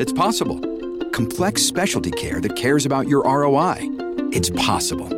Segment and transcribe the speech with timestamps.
[0.00, 0.60] It's possible.
[1.10, 3.78] Complex specialty care that cares about your ROI?
[4.32, 5.08] It's possible.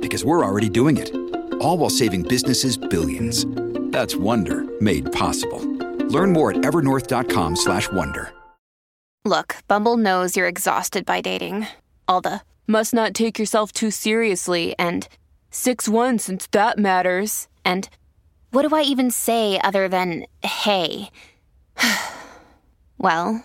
[0.00, 1.14] Because we're already doing it.
[1.60, 3.46] All while saving businesses billions.
[3.92, 5.60] That's Wonder made possible.
[6.08, 8.32] Learn more at evernorth.com/wonder.
[9.24, 11.68] Look, Bumble knows you're exhausted by dating.
[12.08, 15.06] All the must not take yourself too seriously and
[15.50, 17.46] 6 1 since that matters.
[17.64, 17.88] And
[18.50, 21.10] what do I even say other than hey?
[22.98, 23.44] well,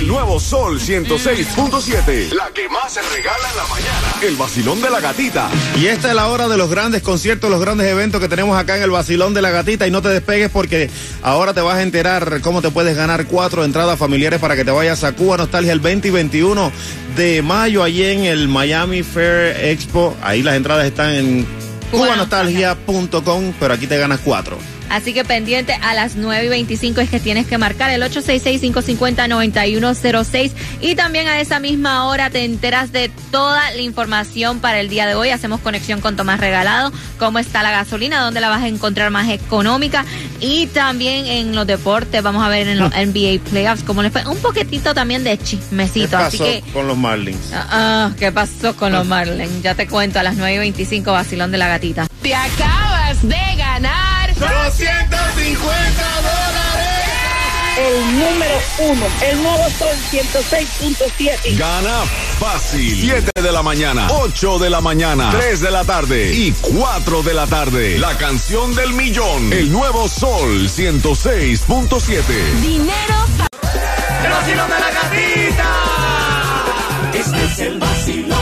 [0.00, 2.32] El nuevo Sol 106.7.
[2.32, 4.14] La que más se regala en la mañana.
[4.22, 5.50] El vacilón de la gatita.
[5.78, 8.78] Y esta es la hora de los grandes conciertos, los grandes eventos que tenemos acá
[8.78, 9.86] en el Basilón de la Gatita.
[9.86, 10.88] Y no te despegues porque
[11.20, 14.70] ahora te vas a enterar cómo te puedes ganar cuatro entradas familiares para que te
[14.70, 16.72] vayas a Cuba Nostalgia el 20 y 21
[17.14, 20.16] de mayo, allí en el Miami Fair Expo.
[20.22, 21.46] Ahí las entradas están en
[21.90, 24.56] cubanostalgia.com, pero aquí te ganas cuatro.
[24.90, 30.50] Así que pendiente a las 9 y 25 es que tienes que marcar el 866-550-9106
[30.80, 35.06] y también a esa misma hora te enteras de toda la información para el día
[35.06, 35.30] de hoy.
[35.30, 39.28] Hacemos conexión con Tomás Regalado, cómo está la gasolina, dónde la vas a encontrar más
[39.28, 40.04] económica
[40.40, 44.26] y también en los deportes vamos a ver en los NBA Playoffs cómo les fue.
[44.26, 46.18] Un poquitito también de chismecito.
[46.18, 46.64] ¿Qué Así pasó que...
[46.72, 47.52] con los Marlins?
[47.54, 49.62] Ah, ah, ¿Qué pasó con los Marlins?
[49.62, 52.08] Ya te cuento a las 9 y 25, vacilón de la gatita.
[52.22, 54.09] Te acabas de ganar
[54.40, 56.96] 250 dólares.
[57.76, 61.56] el número uno, el nuevo Sol 106.7.
[61.58, 62.04] Gana
[62.38, 63.00] fácil.
[63.00, 67.34] 7 de la mañana, 8 de la mañana, 3 de la tarde y 4 de
[67.34, 67.98] la tarde.
[67.98, 69.52] La canción del millón.
[69.52, 72.22] El nuevo Sol 106.7.
[72.62, 73.26] dinero.
[74.24, 75.70] El vacilón de la gatita.
[77.12, 78.39] Este es el vacilón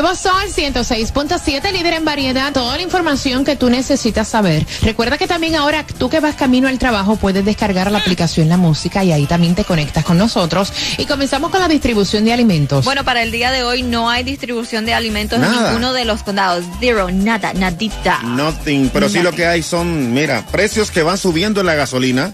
[0.00, 4.66] nuevo Sol 106.7, líder en variedad, toda la información que tú necesitas saber.
[4.80, 8.56] Recuerda que también ahora tú que vas camino al trabajo puedes descargar la aplicación La
[8.56, 10.72] Música y ahí también te conectas con nosotros.
[10.96, 12.86] Y comenzamos con la distribución de alimentos.
[12.86, 15.68] Bueno, para el día de hoy no hay distribución de alimentos en Nada.
[15.68, 16.64] ninguno de los condados.
[16.80, 18.22] Zero, nada, nadita.
[18.22, 22.32] Nothing, pero sí lo que hay son, mira, precios que van subiendo en la gasolina,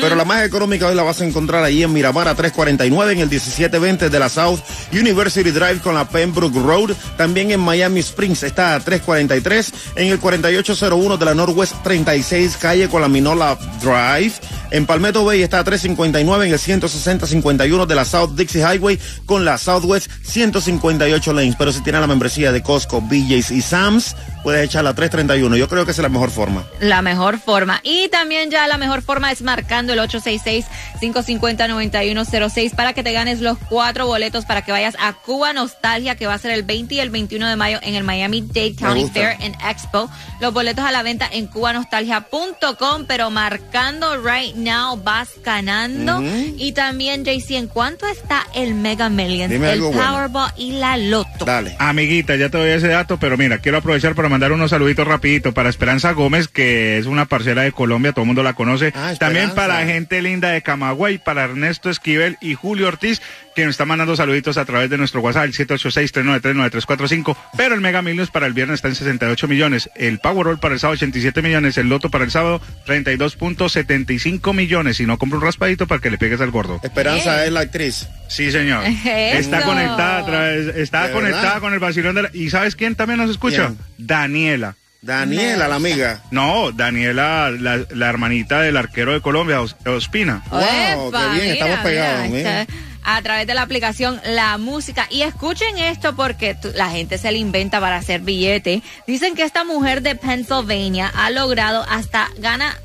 [0.00, 3.18] pero la más económica hoy la vas a encontrar ahí en Miramar a 349 en
[3.20, 4.60] el 1720 de la South
[4.92, 10.18] University Drive con la Pembroke Road, también en Miami Springs está a 343 en el
[10.18, 14.34] 4801 de la Northwest 36 calle con la Minola Drive.
[14.70, 19.46] En Palmetto Bay está a 359 en el 16051 de la South Dixie Highway con
[19.46, 21.54] la Southwest 158 lanes.
[21.58, 25.56] Pero si tienes la membresía de Costco, BJ's y Sam's, puedes echarla a 331.
[25.56, 26.66] Yo creo que esa es la mejor forma.
[26.80, 27.80] La mejor forma.
[27.82, 33.56] Y también ya la mejor forma es marcando el 866-550-9106 para que te ganes los
[33.70, 37.00] cuatro boletos para que vayas a Cuba Nostalgia, que va a ser el 20 y
[37.00, 39.08] el 21 de mayo en el Miami Dade County.
[39.08, 40.10] Fair and Expo.
[40.40, 46.22] Los boletos a la venta en cubanostalgia.com, pero marcando right now vas ganando.
[46.56, 50.00] Y también, JC, ¿en cuánto está el Mega Millions, Dime el bueno.
[50.00, 51.44] Powerball y la Loto?
[51.44, 51.76] Dale.
[51.78, 55.52] Amiguita, ya te doy ese dato, pero mira, quiero aprovechar para mandar unos saluditos rapidito
[55.54, 58.92] para Esperanza Gómez, que es una parcera de Colombia, todo el mundo la conoce.
[58.94, 63.22] Ah, También para gente linda de Camagüey, para Ernesto Esquivel y Julio Ortiz,
[63.54, 67.36] que nos está mandando saluditos a través de nuestro WhatsApp, el 786-393-9345.
[67.56, 70.80] Pero el Mega Millions para el viernes está en 68 millones, el Powerball para el
[70.80, 75.00] sábado 87 millones, el Loto para el sábado 32.75 millones.
[75.00, 76.80] Y no compra un raspadito para que le pegues al gordo.
[76.82, 78.06] Esperanza es la actriz.
[78.28, 78.84] Sí, señor.
[79.04, 81.60] Está conectada través, está ¿De conectada verdad?
[81.60, 82.30] con el vacilón de la...
[82.34, 83.68] ¿Y sabes quién también nos escucha?
[83.68, 83.78] ¿Quién?
[83.98, 84.74] Daniela.
[85.00, 86.22] Daniela, la amiga.
[86.32, 90.42] No, Daniela, la, la hermanita del arquero de Colombia, Os- Ospina.
[90.50, 92.66] Wow, Epa, qué bien, estamos pegados, mira.
[93.04, 95.06] A través de la aplicación La Música.
[95.10, 98.82] Y escuchen esto porque la gente se le inventa para hacer billete.
[99.06, 102.76] Dicen que esta mujer de Pennsylvania ha logrado hasta gana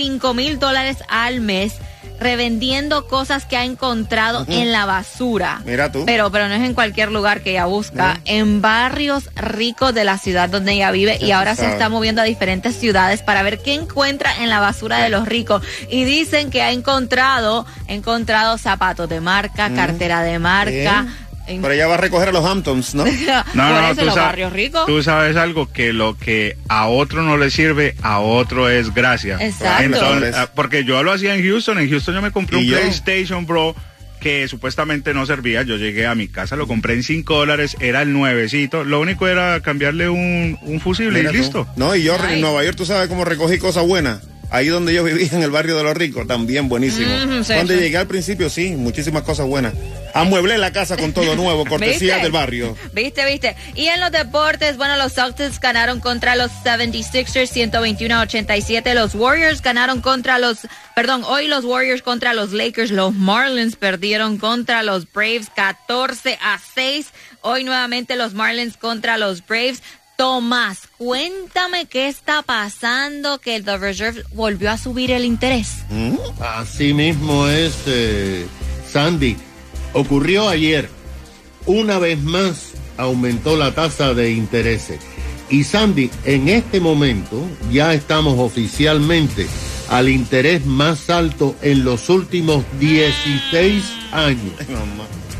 [0.00, 1.74] 5 mil dólares al mes
[2.18, 5.60] revendiendo cosas que ha encontrado en la basura.
[5.66, 6.04] Mira tú.
[6.06, 10.16] Pero, pero no es en cualquier lugar que ella busca, en barrios ricos de la
[10.16, 13.74] ciudad donde ella vive y ahora se está moviendo a diferentes ciudades para ver qué
[13.74, 15.62] encuentra en la basura de los ricos.
[15.90, 21.08] Y dicen que ha encontrado, ha encontrado zapatos de marca, cartera de marca.
[21.50, 23.04] En- Pero ella va a recoger a los Hamptons, ¿no?
[23.54, 24.86] No, no, eso tú, los sa- barrios ricos.
[24.86, 29.36] tú sabes algo, que lo que a otro no le sirve, a otro es gracia.
[29.40, 29.84] Exacto.
[29.84, 32.66] Entonces, porque yo lo hacía en Houston, en Houston yo me compré un.
[32.66, 33.74] PlayStation Bro
[34.20, 38.02] que supuestamente no servía, yo llegué a mi casa, lo compré en 5 dólares, era
[38.02, 41.38] el nuevecito, lo único era cambiarle un, un fusible Mira y tú.
[41.38, 41.66] listo.
[41.76, 42.34] No, y yo Ay.
[42.34, 44.20] en Nueva York, tú sabes cómo recogí cosas buenas.
[44.50, 47.08] Ahí donde yo vivía, en el barrio de los ricos, también buenísimo.
[47.44, 49.74] Sí, Cuando llegué al principio, sí, muchísimas cosas buenas.
[50.12, 52.76] Amueblé la casa con todo nuevo, cortesía del barrio.
[52.92, 53.54] Viste, viste.
[53.76, 58.94] Y en los deportes, bueno, los Celtics ganaron contra los 76ers 121 a 87.
[58.94, 60.58] Los Warriors ganaron contra los,
[60.96, 62.90] perdón, hoy los Warriors contra los Lakers.
[62.90, 67.06] Los Marlins perdieron contra los Braves 14 a 6.
[67.42, 69.82] Hoy nuevamente los Marlins contra los Braves.
[70.20, 75.76] Tomás, cuéntame qué está pasando que el The Reserve volvió a subir el interés.
[76.38, 78.46] Así mismo es, eh,
[78.86, 79.38] Sandy.
[79.94, 80.90] Ocurrió ayer.
[81.64, 85.00] Una vez más aumentó la tasa de intereses.
[85.48, 87.42] Y Sandy, en este momento
[87.72, 89.46] ya estamos oficialmente
[89.88, 94.52] al interés más alto en los últimos 16 años.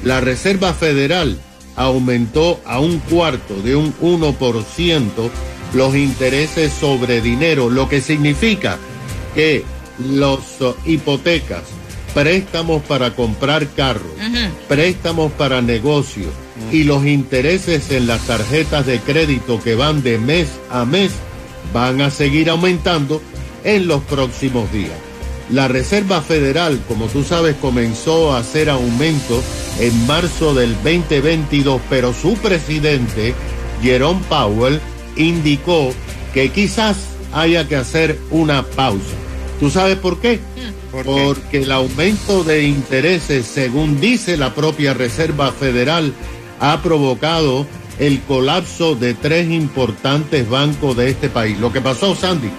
[0.04, 1.38] La Reserva Federal
[1.76, 5.30] aumentó a un cuarto de un 1%
[5.74, 8.78] los intereses sobre dinero, lo que significa
[9.34, 9.64] que
[9.98, 11.62] los uh, hipotecas,
[12.14, 14.12] préstamos para comprar carros,
[14.68, 16.30] préstamos para negocios
[16.72, 21.12] y los intereses en las tarjetas de crédito que van de mes a mes
[21.72, 23.22] van a seguir aumentando
[23.64, 25.09] en los próximos días.
[25.52, 29.42] La Reserva Federal, como tú sabes, comenzó a hacer aumentos
[29.80, 33.34] en marzo del 2022, pero su presidente,
[33.82, 34.80] Jerome Powell,
[35.16, 35.92] indicó
[36.32, 36.96] que quizás
[37.32, 39.16] haya que hacer una pausa.
[39.58, 40.38] ¿Tú sabes por qué?
[40.92, 41.10] ¿Por qué?
[41.26, 46.12] Porque el aumento de intereses, según dice la propia Reserva Federal,
[46.60, 47.66] ha provocado
[47.98, 51.58] el colapso de tres importantes bancos de este país.
[51.58, 52.50] Lo que pasó, Sandy,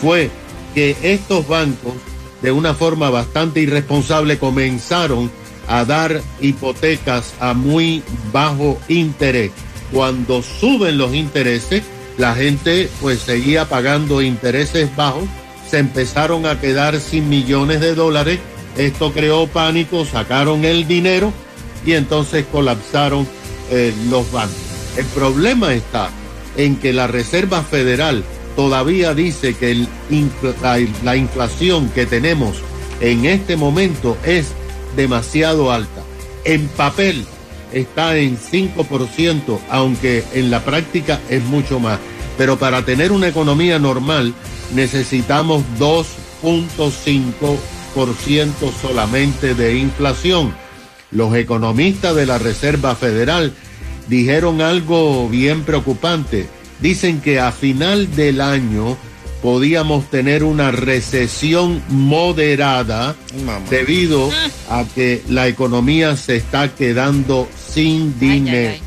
[0.00, 0.30] fue
[0.74, 1.94] que estos bancos,
[2.42, 5.30] de una forma bastante irresponsable, comenzaron
[5.68, 8.02] a dar hipotecas a muy
[8.32, 9.50] bajo interés.
[9.92, 11.82] Cuando suben los intereses,
[12.18, 15.24] la gente pues seguía pagando intereses bajos,
[15.68, 18.38] se empezaron a quedar sin millones de dólares,
[18.76, 21.32] esto creó pánico, sacaron el dinero
[21.84, 23.26] y entonces colapsaron
[23.70, 24.56] eh, los bancos.
[24.96, 26.10] El problema está
[26.56, 28.24] en que la Reserva Federal
[28.56, 29.86] todavía dice que
[31.04, 32.56] la inflación que tenemos
[33.00, 34.48] en este momento es
[34.96, 36.02] demasiado alta.
[36.44, 37.24] En papel
[37.72, 42.00] está en 5%, aunque en la práctica es mucho más.
[42.38, 44.34] Pero para tener una economía normal
[44.74, 50.54] necesitamos 2.5% solamente de inflación.
[51.10, 53.52] Los economistas de la Reserva Federal
[54.08, 56.48] dijeron algo bien preocupante.
[56.80, 58.96] Dicen que a final del año
[59.42, 63.14] podíamos tener una recesión moderada
[63.44, 63.64] Mamá.
[63.70, 64.30] debido
[64.70, 68.74] a que la economía se está quedando sin dinero.
[68.74, 68.82] ay.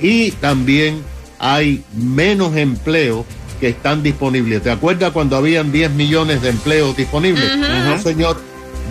[0.00, 1.02] Y también
[1.38, 3.24] hay menos empleos
[3.60, 4.62] que están disponibles.
[4.62, 7.56] ¿Te acuerdas cuando habían 10 millones de empleos disponibles?
[7.58, 8.40] No, señor.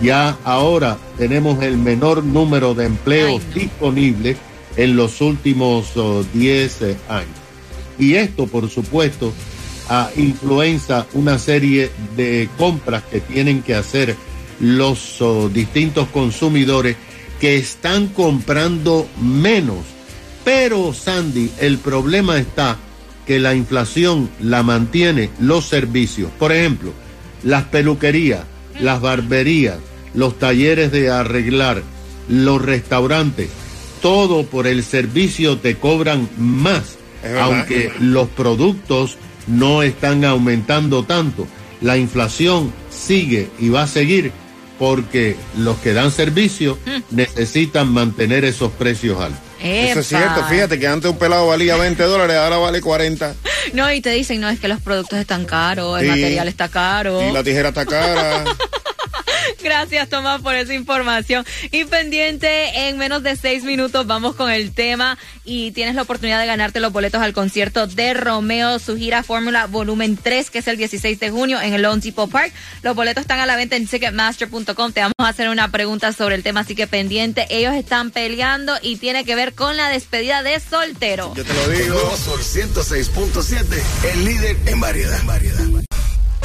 [0.02, 3.54] Ya ahora tenemos el menor número de empleos Ay, no.
[3.54, 4.36] disponibles
[4.76, 7.41] en los últimos oh, 10 eh, años.
[8.02, 9.32] Y esto, por supuesto,
[9.88, 14.16] ah, influencia una serie de compras que tienen que hacer
[14.58, 16.96] los oh, distintos consumidores
[17.38, 19.78] que están comprando menos.
[20.44, 22.76] Pero, Sandy, el problema está
[23.24, 26.32] que la inflación la mantiene los servicios.
[26.40, 26.92] Por ejemplo,
[27.44, 28.42] las peluquerías,
[28.80, 29.78] las barberías,
[30.12, 31.84] los talleres de arreglar,
[32.28, 33.48] los restaurantes,
[34.00, 36.96] todo por el servicio te cobran más.
[37.40, 41.46] Aunque los productos no están aumentando tanto.
[41.80, 44.30] La inflación sigue y va a seguir
[44.78, 46.78] porque los que dan servicio
[47.10, 49.40] necesitan mantener esos precios altos.
[49.62, 53.34] Eso es cierto, fíjate que antes un pelado valía 20 dólares, ahora vale 40.
[53.74, 56.10] No, y te dicen, no, es que los productos están caros, el Sí.
[56.10, 57.22] material está caro.
[57.28, 58.44] Y la tijera está cara.
[59.62, 61.44] Gracias, Tomás, por esa información.
[61.70, 66.40] Y pendiente, en menos de seis minutos vamos con el tema y tienes la oportunidad
[66.40, 70.68] de ganarte los boletos al concierto de Romeo, su gira Fórmula Volumen 3, que es
[70.68, 72.52] el 16 de junio en el Lone Depot Park.
[72.82, 74.92] Los boletos están a la venta en Ticketmaster.com.
[74.92, 77.46] Te vamos a hacer una pregunta sobre el tema, así que pendiente.
[77.50, 81.32] Ellos están peleando y tiene que ver con la despedida de soltero.
[81.34, 82.16] Yo te lo digo.
[82.16, 85.18] Sol 106.7, el líder en variedad.
[85.20, 85.91] en variedad.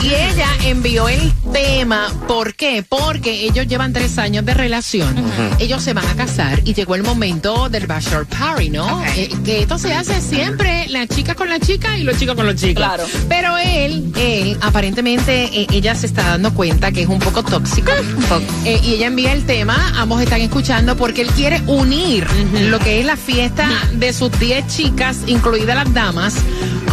[0.04, 2.08] Y ella envió el tema.
[2.28, 2.84] ¿Por qué?
[2.88, 5.16] Porque ellos llevan tres años de relación.
[5.60, 9.04] Ellos se van a casar y llegó el momento del bachelor party, ¿no?
[9.16, 12.46] Eh, que esto se hace siempre la chica con la chica y los chicos con
[12.46, 12.84] los chicos.
[12.84, 13.04] Claro.
[13.28, 17.92] Pero él, él, aparentemente, eh, ella se está dando cuenta que es un poco tóxico.
[18.66, 19.94] Eh, y ella envía el tema.
[19.98, 22.28] Ambos están escuchando porque él quiere unir
[22.70, 26.36] lo que es la fiesta de sus 10 chicas, incluidas las damas,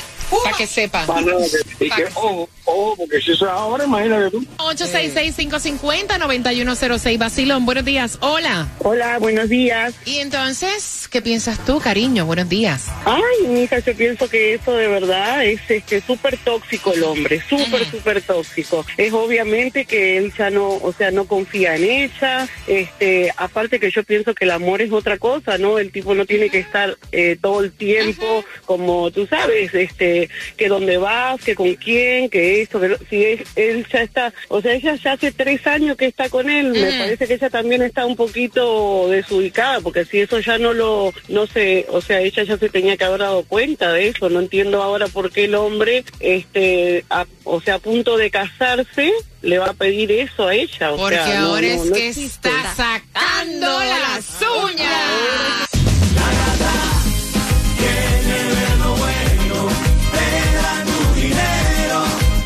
[0.45, 1.07] Para que sepa.
[1.07, 1.39] Para nada
[1.79, 4.45] que- y que, ojo, ojo, porque si eso es ahora, imagínate tú.
[4.59, 7.65] 866-550-9106 Basilón.
[7.67, 8.19] Buenos días.
[8.21, 8.69] Hola.
[8.81, 9.95] Hola, buenos días.
[10.05, 12.27] Y entonces, ¿qué piensas tú, cariño?
[12.27, 12.87] Buenos días.
[13.05, 17.85] Ay, mija, yo pienso que eso de verdad es este súper tóxico el hombre, súper,
[17.87, 18.85] súper tóxico.
[18.97, 22.49] Es obviamente que él ya no, o sea, no confía en ella.
[22.67, 25.79] Este, aparte que yo pienso que el amor es otra cosa, ¿no?
[25.79, 30.69] El tipo no tiene que estar eh, todo el tiempo, como tú sabes, este, que
[30.69, 34.61] dónde vas, que con quién, que esto, que lo- si él, él ya está, o
[34.61, 37.83] sea, ella ya hace tres años que está con él, me parece que ella también
[37.83, 40.98] está un poquito desubicada, porque si eso ya no lo,
[41.29, 44.41] no sé, o sea, ella ya se tenía que haber dado cuenta de eso, no
[44.41, 49.13] entiendo ahora por qué el hombre, este, a- o sea, a punto de casarse,
[49.43, 50.93] le va a pedir eso a ella.
[50.93, 52.49] O Porque sea, ahora no, es no que existe.
[52.49, 54.27] está sacando las
[54.65, 55.69] uñas.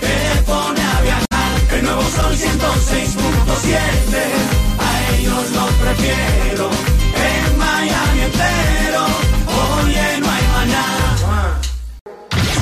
[0.00, 1.76] Te pone a viajar.
[1.78, 3.78] El nuevo Sol 106.7.
[4.78, 6.71] A ellos los prefiero.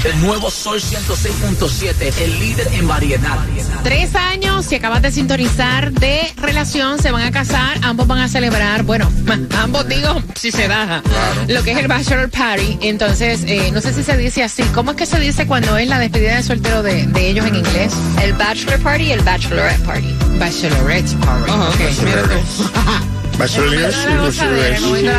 [0.03, 3.37] El nuevo Sol 106.7, el líder en variedad.
[3.85, 8.29] Tres años, si acabas de sintonizar de relación, se van a casar, ambos van a
[8.29, 11.03] celebrar, bueno, ma- ambos digo, si se da,
[11.49, 12.79] lo que es el bachelor party.
[12.81, 14.63] Entonces, eh, no sé si se dice así.
[14.75, 17.57] ¿Cómo es que se dice cuando es la despedida de soltero de, de ellos en
[17.57, 17.93] inglés?
[18.23, 20.15] El bachelor party y el bachelorette party.
[20.39, 21.51] Bachelorette party.
[21.51, 22.29] Ok, mira tú.
[22.29, 23.20] Bachelor-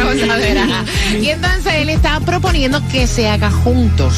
[0.03, 0.83] Gozadera.
[1.19, 4.13] Y entonces él está proponiendo que se haga juntos,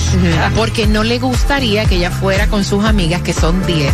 [0.55, 3.93] porque no le gustaría que ella fuera con sus amigas, que son 10,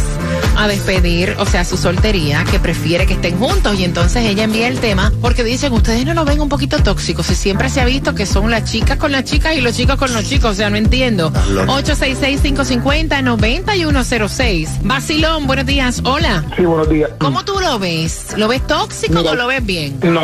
[0.55, 3.79] a despedir, o sea, su soltería, que prefiere que estén juntos.
[3.79, 7.24] Y entonces ella envía el tema, porque dicen, ustedes no lo ven un poquito tóxico,
[7.24, 9.98] si siempre se ha visto que son las chicas con las chicas y los chicos
[9.98, 11.31] con los chicos, o sea, no entiendo.
[11.51, 11.72] loca.
[11.74, 14.67] 866-550-9106.
[14.84, 16.43] Basilón, buenos días, hola.
[16.55, 17.10] Sí, buenos días.
[17.19, 18.27] ¿Cómo tú lo ves?
[18.38, 19.31] ¿Lo ves tóxico Mira.
[19.31, 19.98] o lo ves bien?
[20.01, 20.22] No,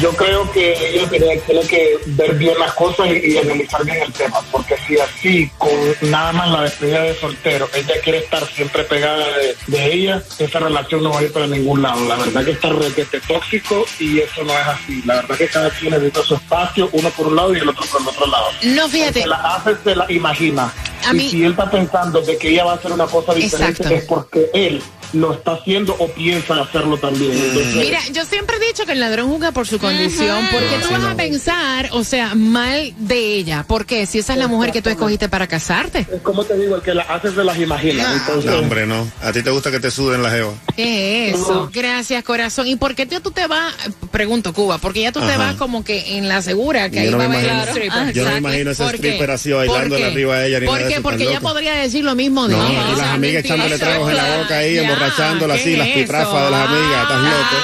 [0.00, 4.02] yo creo que ella tiene, tiene que ver bien las cosas y, y analizar bien
[4.02, 5.70] el tema, porque si así, con
[6.10, 10.58] nada más la despedida de soltero, ella quiere estar siempre pegada de, de ella, esa
[10.60, 12.06] relación no va a ir para ningún lado.
[12.08, 15.02] La verdad que está requete tóxico y eso no es así.
[15.04, 17.84] La verdad que cada quien necesita su espacio, uno por un lado y el otro
[17.90, 18.46] por el otro lado.
[18.62, 19.22] No, fíjate.
[19.22, 20.72] Se la hace, se la imagina.
[21.06, 23.32] A y mí- si él está pensando de que ella va a hacer una cosa
[23.34, 23.94] diferente Exacto.
[23.94, 27.32] es porque él lo está haciendo o piensa hacerlo también.
[27.32, 30.92] Entonces, Mira, yo siempre he dicho que el ladrón juzga por su condición, porque tú
[30.92, 33.64] vas a pensar, o sea, mal de ella.
[33.66, 34.06] ¿Por qué?
[34.06, 36.06] Si esa es la mujer que tú escogiste para casarte.
[36.12, 38.12] es como te digo, el que la hace se las imagina.
[38.14, 39.10] Entonces, No, hombre, no.
[39.22, 40.52] A ti te gusta que te suden la jeva.
[40.76, 41.70] ¿Qué es eso?
[41.72, 42.66] Gracias, corazón.
[42.68, 43.74] ¿Y por qué tú tú te vas?
[44.10, 45.38] Pregunto, Cuba, porque ya tú te Ajá.
[45.38, 48.12] vas como que en la segura, que Yo ahí no va a bailar stripper.
[48.12, 50.10] yo no me imagino ese stripper así ¿Por bailándole qué?
[50.10, 51.00] arriba a ella ni ¿Por de qué?
[51.00, 52.84] Porque ella podría decir lo mismo de No, ella.
[52.96, 56.50] las amigas echándole tragos en la boca ahí, Ya, emborrachándola así, ¿qué las pitrafas de
[56.50, 57.02] las amigas.
[57.02, 57.56] Estás loco.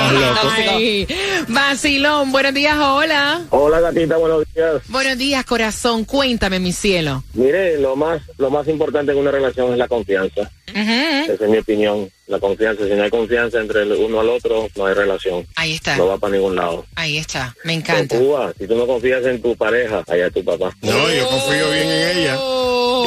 [0.00, 0.72] Estás loco.
[0.76, 1.08] Ay,
[1.48, 3.40] Vacilón, buenos días, hola.
[3.50, 4.82] Hola gatita, buenos días.
[4.88, 6.04] Buenos días, corazón.
[6.04, 7.24] Cuéntame, mi cielo.
[7.32, 10.50] Mire, lo más, lo más importante en una relación es la confianza.
[10.66, 12.10] Esa es mi opinión.
[12.26, 12.84] La confianza.
[12.84, 15.46] Si no hay confianza entre el uno al otro, no hay relación.
[15.56, 15.96] Ahí está.
[15.96, 16.86] No va para ningún lado.
[16.94, 17.56] Ahí está.
[17.64, 18.16] Me encanta.
[18.16, 20.70] Pero, Cuba, si tú no confías en tu pareja, allá es tu papá.
[20.82, 22.38] No, yo confío bien en ella.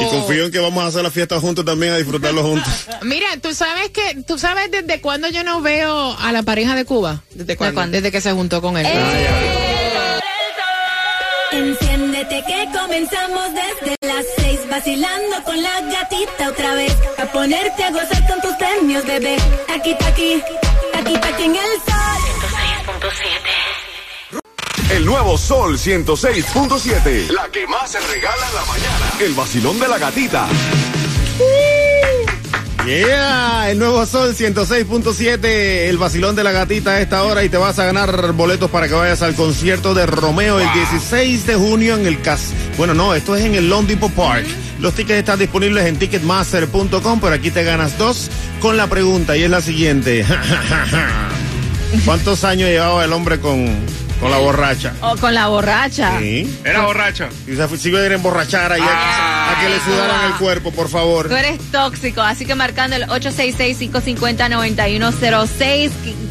[0.04, 2.72] Y confío en que vamos a hacer la fiesta juntos también, a disfrutarlo juntos.
[3.02, 6.84] Mira, tú sabes que, tú sabes desde cuándo yo no veo a la pareja de
[6.84, 7.22] Cuba.
[7.34, 7.86] ¿Desde cuándo?
[7.88, 8.86] Desde que se juntó con él.
[11.52, 17.90] Enciéndete que comenzamos desde las seis vacilando con la gatita otra vez a ponerte a
[17.92, 19.36] gozar con tus premios bebé
[19.72, 20.42] aquí aquí
[20.94, 21.93] aquí aquí en el sol
[24.94, 27.28] El nuevo Sol 106.7.
[27.30, 29.10] La que más se regala en la mañana.
[29.18, 30.46] El vacilón de la gatita.
[32.86, 35.44] Yeah, el nuevo Sol 106.7,
[35.88, 38.86] el vacilón de la gatita a esta hora y te vas a ganar boletos para
[38.86, 42.52] que vayas al concierto de Romeo el 16 de junio en el CAS.
[42.78, 44.46] Bueno, no, esto es en el Lone Depot Park.
[44.78, 49.42] Los tickets están disponibles en ticketmaster.com, pero aquí te ganas dos con la pregunta y
[49.42, 50.24] es la siguiente.
[52.04, 53.76] ¿Cuántos años llevaba el hombre con,
[54.24, 54.94] con la borracha?
[55.02, 56.18] O con la borracha.
[56.18, 56.58] Sí.
[56.64, 57.28] Era borracha.
[57.46, 61.28] Y se sigue a emborrachar ahí a, a que le sudaran el cuerpo, por favor.
[61.28, 65.90] Tú eres tóxico, así que marcando el 866-550-9106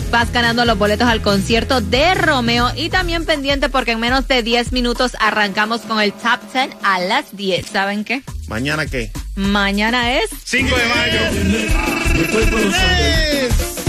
[0.10, 4.42] vas ganando los boletos al concierto de Romeo y también pendiente porque en menos de
[4.42, 7.68] 10 minutos arrancamos con el Top 10 a las 10.
[7.68, 8.24] ¿Saben qué?
[8.48, 9.12] ¿Mañana qué?
[9.36, 11.20] Mañana es 5 de mayo.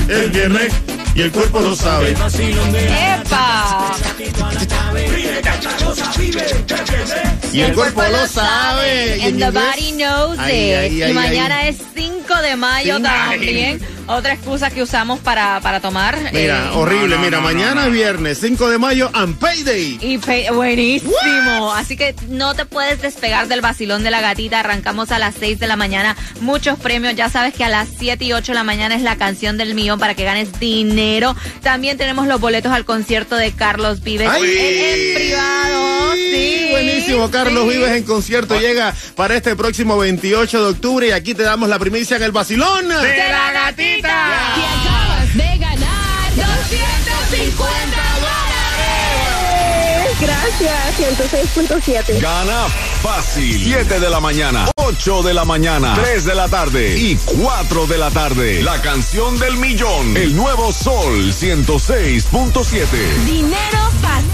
[0.09, 0.73] El viernes
[1.15, 2.11] y el cuerpo lo sabe.
[2.11, 3.95] ¡Epa!
[7.53, 9.23] Y el cuerpo lo sabe.
[9.23, 11.03] And the body knows Ay, it.
[11.03, 13.81] ay, y mañana es 5 de mayo también.
[14.07, 16.19] Otra excusa que usamos para, para tomar.
[16.33, 17.17] Mira, eh, horrible.
[17.19, 19.99] Mira, mañana es viernes, 5 de mayo, and payday.
[20.01, 21.73] Y pe- buenísimo.
[21.75, 24.61] Así que no te puedes despegar del vacilón de la gatita.
[24.61, 26.17] Arrancamos a las 6 de la mañana.
[26.41, 27.15] Muchos premios.
[27.15, 29.75] Ya sabes que a las 7 y 8 de la mañana es la canción del
[29.75, 31.35] millón para que ganes dinero.
[31.63, 36.13] También tenemos los boletos al concierto de Carlos Vives en, en privado.
[36.15, 36.64] Sí.
[36.75, 41.45] Buenísimo, Carlos Vives en concierto llega para este próximo 28 de octubre y aquí te
[41.45, 42.89] damos la primicia en el vacilón.
[42.89, 44.27] De la gatita.
[44.57, 48.35] Y acabas de ganar 250 dólares.
[50.21, 50.99] Gracias,
[52.19, 52.21] 106.7.
[52.21, 52.67] Gana
[53.03, 53.63] fácil.
[53.63, 57.99] 7 de la mañana, 8 de la mañana, 3 de la tarde y 4 de
[57.99, 58.63] la tarde.
[58.63, 60.17] La canción del millón.
[60.17, 62.87] El nuevo Sol 106.7.
[63.27, 64.15] Dinero fácil.